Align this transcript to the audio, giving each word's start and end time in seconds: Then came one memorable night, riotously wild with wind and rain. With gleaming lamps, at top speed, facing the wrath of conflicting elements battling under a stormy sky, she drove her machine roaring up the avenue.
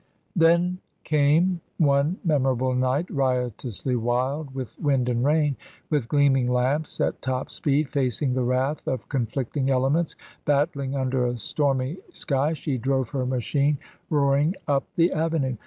Then 0.35 0.79
came 1.03 1.61
one 1.77 2.17
memorable 2.25 2.73
night, 2.73 3.05
riotously 3.11 3.95
wild 3.95 4.49
with 4.55 4.75
wind 4.79 5.07
and 5.09 5.23
rain. 5.23 5.55
With 5.91 6.07
gleaming 6.07 6.47
lamps, 6.47 6.99
at 6.99 7.21
top 7.21 7.51
speed, 7.51 7.87
facing 7.87 8.33
the 8.33 8.41
wrath 8.41 8.87
of 8.87 9.07
conflicting 9.09 9.69
elements 9.69 10.15
battling 10.43 10.95
under 10.95 11.27
a 11.27 11.37
stormy 11.37 11.97
sky, 12.11 12.53
she 12.53 12.79
drove 12.79 13.09
her 13.09 13.27
machine 13.27 13.77
roaring 14.09 14.55
up 14.67 14.85
the 14.95 15.11
avenue. 15.11 15.57